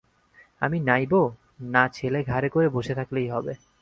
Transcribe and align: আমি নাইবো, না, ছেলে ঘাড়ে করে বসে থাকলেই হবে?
আমি 0.61 0.77
নাইবো, 0.79 1.21
না, 1.73 1.83
ছেলে 1.87 2.19
ঘাড়ে 2.23 2.49
করে 2.49 2.67
বসে 2.69 2.93
থাকলেই 2.95 3.27
হবে? 3.29 3.53